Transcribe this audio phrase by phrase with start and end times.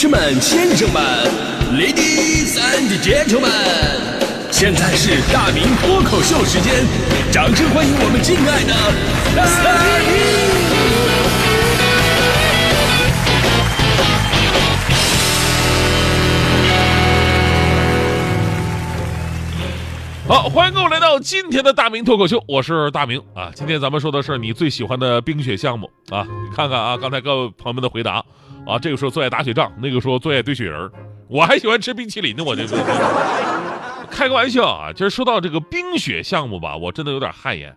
[0.00, 1.02] 士们、先生们
[1.74, 3.50] ，Ladies and Gentlemen，
[4.50, 6.86] 现在是大明脱口秀时间，
[7.30, 8.72] 掌声欢迎我们敬爱的
[9.36, 9.44] 大
[10.08, 10.16] 明！
[20.26, 23.50] 好，欢迎各位来到今天的大明脱口秀，我是大明啊。
[23.54, 26.26] 今天咱们说的是你最喜欢的冰雪项目啊，
[26.56, 28.24] 看看啊，刚才各位朋友们的回答
[28.70, 30.90] 啊，这个说最爱打雪仗，那个说最爱堆雪人，
[31.26, 32.76] 我还喜欢吃冰淇淋呢，我这个。
[34.08, 37.76] 开个玩笑啊，其实说到这个冰雪项目吧，我真的有点汗颜。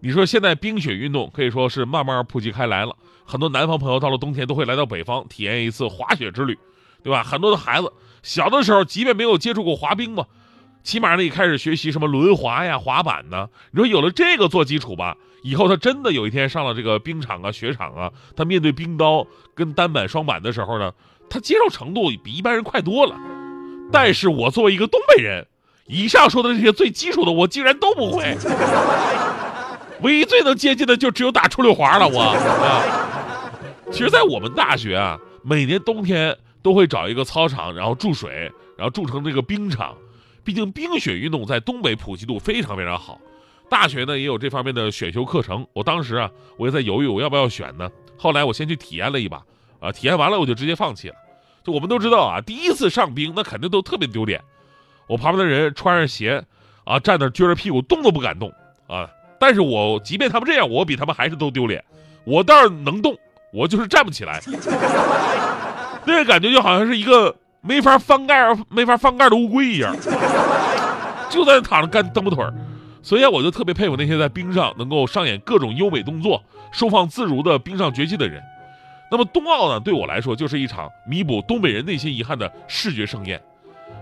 [0.00, 6.58] 你说现在冰雪运动可以说是慢慢普及开来了，很多南方朋友到了冬天都会来到北方体验一次滑雪之旅，
[7.02, 7.22] 对吧？
[7.22, 10.24] 很多的孩子小的时候即便没有接触过滑冰嘛。
[10.84, 13.48] 起码呢，一开始学习什么轮滑呀、滑板呢？
[13.72, 20.92] 你说有了这个做基础吧，以后他真的有一天上了这个冰场啊、雪场啊，他面对冰刀跟单板、双板的时候呢，
[21.30, 23.16] 他接受程度比一般人快多了。
[23.90, 25.46] 但是我作为一个东北人，
[25.86, 28.36] 以上说的这些最基础的，我竟然都不会。
[30.02, 32.06] 唯一最能接近的就只有打出溜滑了。
[32.06, 32.36] 我啊，
[33.90, 39.94] 其实，在我们大学啊，每年冬天都会找一个操场，然后注水，然后筑成这个冰场。
[40.44, 43.18] 毕竟冰雪运动在东北普及度非常非常好，
[43.70, 45.66] 大学呢也有这方面的选修课程。
[45.72, 47.90] 我当时啊，我也在犹豫我要不要选呢。
[48.18, 49.42] 后来我先去体验了一把，
[49.80, 51.14] 啊，体验完了我就直接放弃了。
[51.64, 54.38] 就我们都知道啊，第一次上冰那肯定都特别丢脸。
[55.06, 56.44] 我旁边的人穿上鞋，
[56.84, 58.52] 啊，站那撅着屁股动都不敢动
[58.86, 59.10] 啊。
[59.40, 61.82] 但是我即便他们这样，我比他们还是都丢脸。
[62.24, 63.16] 我倒是能动，
[63.50, 64.42] 我就是站不起来。
[66.06, 67.34] 那个感觉就好像是一个。
[67.66, 69.96] 没法翻盖没法翻盖的乌龟一样，
[71.30, 72.52] 就在那躺着干蹬不腿儿，
[73.02, 78.42] 所以我就特别佩服那些在冰上能够上演各种优美动作、收放自如的冰上绝技的人。
[79.10, 83.40] 那么冬奥呢，对我来说就是一场弥补东北人内心遗憾的视觉盛宴。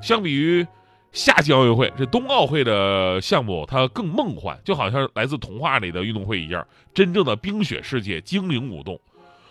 [0.00, 0.64] 相比于
[1.10, 9.00] 夏季奥运会，这冬奥会的项目它更梦幻，就好像来自童话里的运动会一样，真正的冰雪世界精灵舞动。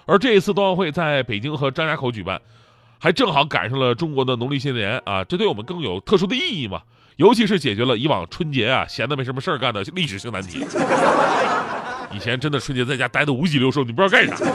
[0.05, 2.39] 而这一次冬奥会在北京和张家口举办。
[2.99, 6.81] 还正好赶上了中国的农历新年啊，这对我们更有特殊的意义嘛？
[7.17, 10.65] 尤其是解决了以往春节啊闲的没什么事儿干的历史性难题。
[12.13, 14.45] 以前真的春节在家待的五脊六兽，你不知道干啥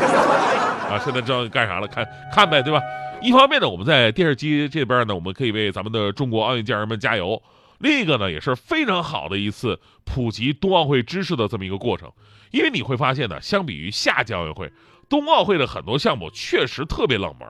[0.89, 0.99] 啊？
[1.05, 2.81] 现在知道干啥了，看看呗，对吧？
[3.21, 7.41] 一方面呢，我们在电视机这边呢，我们可以为咱们的中国奥运健儿们加油；
[7.79, 12.11] 另一个呢，也是非常好的一次普及冬奥会知识的这么一个过程。
[12.51, 14.73] 因为你会发现呢，相比于夏季奥运会，
[15.09, 17.49] 冬奥会的很多项目确实特别冷门。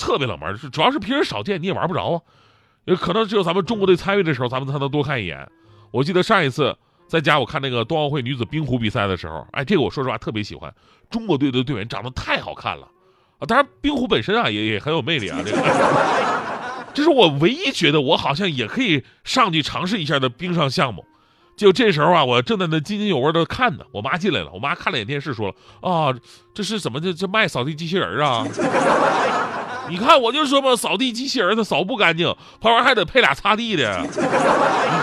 [0.00, 2.20] 特别冷门，是主要是平时少见，你也玩不着啊。
[2.86, 5.46] 有可能只有咱们中国队参与的时候，咱们才能多看一眼。
[5.90, 6.74] 我记得上一次
[7.06, 10.72] 在家我看那个冬奥会女子冰壶比赛的时候，哎，这个我说实话特别喜欢，
[11.10, 12.88] 中国队的队员长得太好看了
[13.38, 13.46] 啊。
[13.46, 15.38] 当然，冰壶本身啊也也很有魅力啊。
[15.44, 15.58] 这个，
[16.94, 21.04] 这是我唯一觉得我好像也可以上去尝试一下的冰上项目。
[21.56, 26.14] 就这时候啊，我正在那津津有味的看呢，我妈进来了，我妈看了眼电视，说了啊，
[26.54, 28.46] 这是怎么这这卖扫地机器人啊？
[29.90, 32.26] 你看，我就说嘛，扫地机器人它扫不干净，
[32.60, 34.00] 旁边还得配俩擦地的。
[34.06, 34.08] 你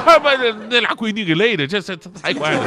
[0.05, 2.61] 看把这那俩闺女给累的，这这太快了。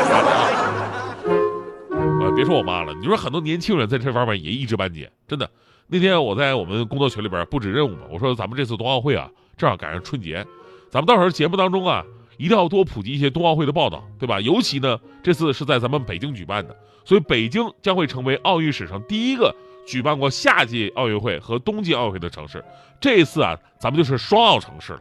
[2.20, 5.50] 啊，别说我妈了，你说很多年轻人在这方面也一知半解，真的。
[5.86, 10.46] 那天我在我们工作群里边布置任务嘛，我说咱们这次冬奥会啊，正好赶上春节，
[10.90, 12.04] 咱们到时候节目当中啊，
[12.36, 14.40] 一定要多普及一些冬奥会的报道，对吧？
[14.40, 19.54] 尤其呢，这次是在咱们北京举办的，所以北京将会成为奥运史上第一个。
[19.90, 22.64] 举办过夏季奥运会和冬季奥运会的城市，
[23.00, 25.00] 这一次啊，咱们就是双奥城市了。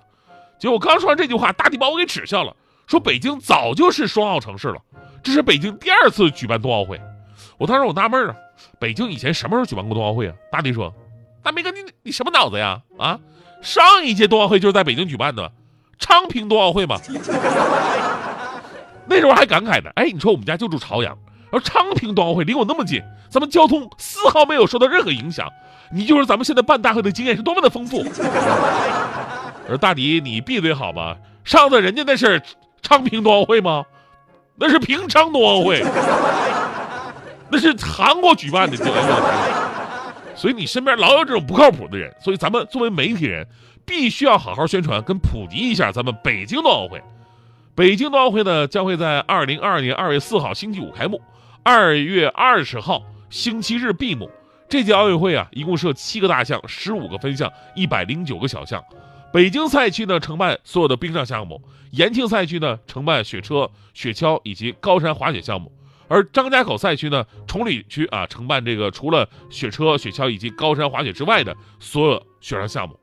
[0.57, 2.55] 结果刚说完这句话，大地把我给耻笑了，
[2.87, 4.81] 说北京早就是双奥城市了，
[5.21, 6.99] 这是北京第二次举办冬奥会。
[7.59, 8.35] 我当时我纳闷啊，
[8.79, 10.33] 北京以前什么时候举办过冬奥会啊？
[10.51, 10.91] 大地说，
[11.43, 12.81] 大明哥，你你什么脑子呀？
[12.97, 13.19] 啊，
[13.61, 15.51] 上一届冬奥会就是在北京举办的，
[15.99, 16.99] 昌平冬奥会嘛。
[19.05, 21.15] 那时候还感慨呢，哎，你说我们家就住朝阳。
[21.51, 25.47] 而昌平冬奥会离我那么近，咱们交通丝毫没有受到任何影响。
[25.91, 28.03] 你就是咱们现在办大会的经验是多么的丰富。
[29.67, 31.15] 而大迪，你闭嘴好吗？
[31.43, 32.41] 上次人家那是
[32.81, 33.83] 昌平冬奥会吗？
[34.55, 35.83] 那是平昌冬奥会，
[37.49, 38.77] 那是韩国举办的。
[40.35, 42.13] 所以你身边老有这种不靠谱的人。
[42.23, 43.47] 所以咱们作为媒体人，
[43.85, 47.01] 必须要好好宣传跟普及一下咱们北京冬奥会。
[47.73, 51.21] 北京冬奥会呢，将会在二零二二年二月四号星期五开幕。
[51.71, 54.27] 二月二十号星期日闭幕。
[54.67, 58.83] 这届奥运会啊，一共设七个大项、十五个分项、一百零九个小项。
[59.31, 61.61] 北京赛区呢承办所有的冰上项目，
[61.91, 65.71] 延庆赛区呢承办雪车、雪橇以及高山滑雪项目。
[66.07, 72.99] 而张家口赛区呢，崇礼区啊承办这个除了雪车、雪橇以及高山滑雪之外的所有雪上项目。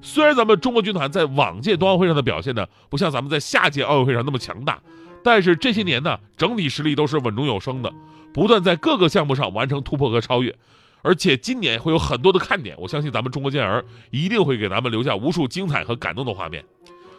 [0.00, 4.80] 虽然咱们中国军团在往届冬奥会上的表现呢，不像咱们在下届奥运会上那么强大，
[5.28, 7.92] 但是这些年呢，整体实力都是稳中有升的，
[8.32, 10.56] 不断在各个项目上完成突破和超越。
[11.02, 16.64] 而且今年会有很多的看点，我相信咱们中国健儿一定会给咱们留下无数精彩和感动的画面。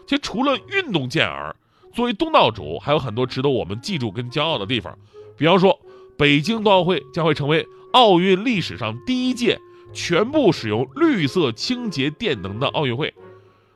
[0.08, 1.56] 其实除了运动健儿，
[1.94, 4.98] 作为东道主，还有很多值得我们记住跟骄傲的地方。
[5.38, 5.80] 比方说，
[6.18, 7.64] 北京冬奥会将会成为
[7.94, 9.60] 奥运历史上第一届
[9.94, 13.14] 全部使用绿色清洁电能的奥运会。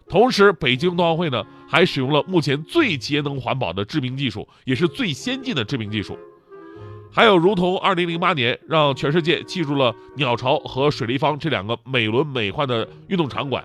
[0.08, 6.18] 同时，北京冬奥会呢还使用了目前最节能环保的制冰技术，也是最先进的制冰技术。
[7.12, 13.64] 还有，如同2008年让全世界记住了鸟巢和水立方这两个美轮美奂的运动场馆，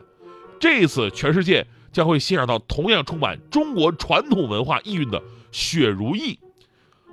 [0.60, 6.38] 这一次全世界将会欣赏到同样充满中国传统文化意蕴的雪如意。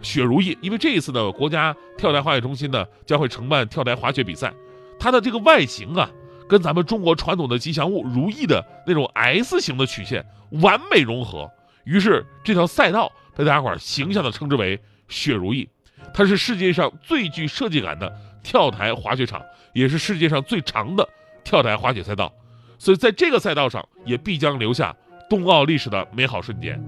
[0.02, 4.54] 雪如意，因为这一次呢，国家跳台滑雪中心呢将会承办跳台滑雪比赛，
[5.00, 6.12] 它的这个外形啊，
[6.48, 10.26] 跟咱们中国传统的吉祥物如意的那种 S 型的曲线
[10.62, 11.50] 完美融合，
[11.84, 15.68] 于是这条赛道被大家伙形象的称之为雪如意。
[16.14, 18.14] 它是世界上最具设计感的
[18.44, 19.42] 跳台滑雪场，
[19.74, 21.08] 也是世界上最长的
[21.44, 22.32] 跳台滑雪赛道，
[22.78, 24.96] 所以在这个赛道上也必将留下
[25.30, 26.82] 冬奥历史的美好瞬间。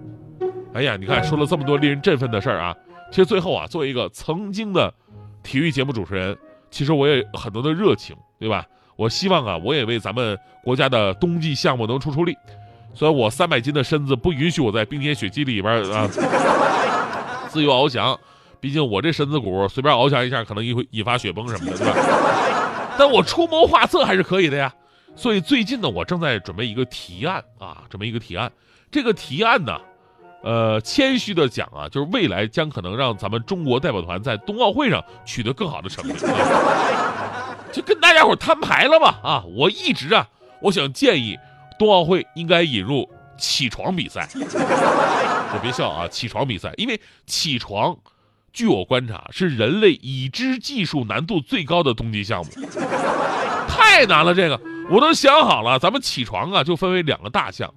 [0.74, 2.76] 哎呀，你看说了这么多令人振奋的事儿啊，
[3.10, 4.94] 其实最后啊，作为一个曾经的
[5.42, 6.38] 体育节目主持人，
[6.70, 8.66] 其实我也很多的热情，对吧？
[8.98, 12.36] 我希望啊，我也为咱们国家的冬季项目能出出力。
[12.94, 16.06] 虽然我三百斤的身子不允许我在冰天雪地里边啊
[17.48, 18.20] 自由翱翔。
[18.60, 21.94] 毕竟我这身子骨随便翱翔一下，可能引引发雪崩什么的，对吧？
[22.98, 24.74] 但我出谋划策还是可以的呀。
[25.16, 28.52] 所以最近呢，我正在准备一个提案啊，准备一个提案。
[28.90, 29.78] 这个提案呢，
[30.44, 36.26] 呃，谦虚的讲啊，就是未来将可能让咱们中国代表团在冬奥会上取得更好的成绩。
[36.26, 37.47] 啊
[37.78, 39.44] 就跟大家伙摊牌了嘛啊！
[39.56, 40.28] 我一直啊，
[40.64, 41.38] 我想建议
[41.78, 43.08] 冬奥会应该引入
[43.38, 44.28] 起床比赛。
[44.36, 47.96] 就别笑啊，起床比赛，因为起床。
[48.52, 52.52] 据我观察，是人类已知技术难度最高的冬季项目，
[53.70, 54.34] 太难了。
[54.34, 54.60] 这个
[54.90, 57.72] 我都想好了，咱们起床啊，就分为两个大项。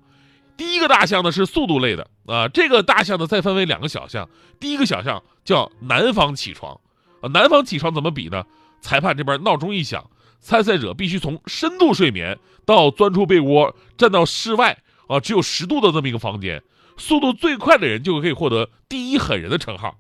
[0.57, 4.27] 第一个大项呢是速度类的啊，这个大项呢再分为两个小项。
[4.59, 6.81] 第一个小项叫南方起床
[7.21, 8.43] 啊，南方起床怎么比呢？
[8.81, 10.11] 裁判这边闹钟一响，
[10.41, 16.63] 参赛者必须从深度睡眠到钻出被窝，站到室外啊，只有十度的这么一个房间，
[16.97, 19.97] 速度最快的人就可以获得第一狠人的称号。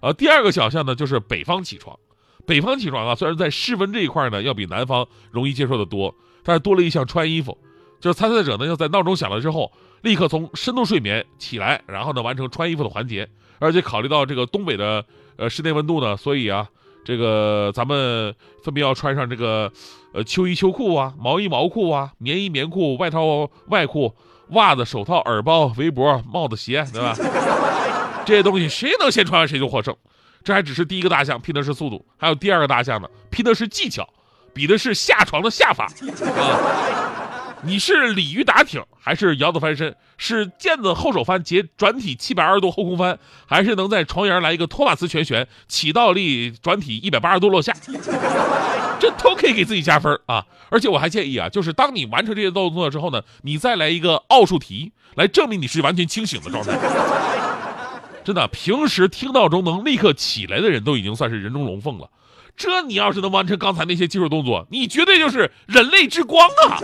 [0.00, 1.98] 啊，第二个小项呢，就是北方起床。
[2.46, 7.58] 北方起床啊，虽然在室温这一块呢，要比南方容易接受的多，但是多了一项穿衣服，
[8.00, 9.70] 就是参赛者呢要在闹钟响了之后，
[10.02, 13.28] 立刻从深度睡眠起来，然后呢完成穿衣服的环节。
[13.58, 15.04] 而且考虑到这个东北的
[15.36, 16.68] 呃室内温度呢，所以啊，
[17.08, 19.72] 这个咱们分别要穿上这个
[20.12, 24.14] 呃秋衣秋裤啊，毛衣毛裤啊，棉衣棉裤，外套外裤，
[24.50, 27.16] 袜子手套耳包围脖帽子鞋，对吧？
[28.26, 29.96] 这些东西谁能先穿完谁就获胜，
[30.44, 34.06] 这还只是第一个大项，拼的是速度；还有第二个大项呢，拼的是技巧，
[34.52, 35.86] 比的是下床的下法。
[35.86, 37.27] 啊，
[37.62, 39.94] 你是鲤鱼打挺，还是摇子翻身？
[40.16, 47.72] 是毽子后手翻结转体七百二十度后空翻，还是能在床沿来一个托马斯全旋起倒立转体一百八十度落下？
[49.00, 50.44] 这都可以给自己加分啊！
[50.70, 56.76] 而且我还建议啊，就是当你完成这些动作之后呢，你再来一个奥数题，来证明你是完全清醒的状态。
[58.24, 62.10] 真的，平时听闹钟能立刻起来的人都已经算是人中龙凤了。
[62.58, 66.82] 这你要是能完成刚才那些技术动作，你绝对就是人类之光啊！